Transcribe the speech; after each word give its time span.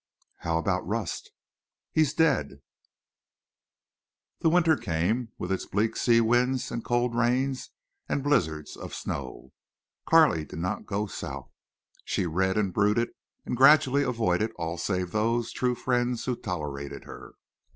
"How 0.37 0.57
about—Rust?" 0.57 1.29
"He's 1.91 2.11
dead." 2.15 2.63
The 4.39 4.49
winter 4.49 4.75
came, 4.75 5.29
with 5.37 5.51
its 5.51 5.67
bleak 5.67 5.95
sea 5.95 6.19
winds 6.21 6.71
and 6.71 6.83
cold 6.83 7.13
rains 7.13 7.69
and 8.09 8.23
blizzards 8.23 8.75
of 8.75 8.95
snow. 8.95 9.53
Carley 10.07 10.43
did 10.43 10.57
not 10.57 10.87
go 10.87 11.05
South. 11.05 11.51
She 12.03 12.25
read 12.25 12.57
and 12.57 12.73
brooded, 12.73 13.09
and 13.45 13.55
gradually 13.55 14.01
avoided 14.01 14.51
all 14.55 14.79
save 14.79 15.11
those 15.11 15.51
true 15.51 15.75
friends 15.75 16.25
who 16.25 16.35
tolerated 16.35 17.03
her. 17.03 17.35